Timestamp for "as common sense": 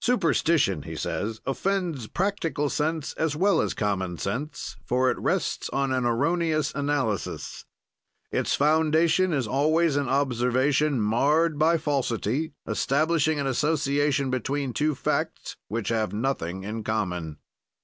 3.60-4.76